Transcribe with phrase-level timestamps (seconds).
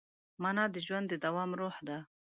[0.41, 1.97] مانا د ژوند د دوام روح ده.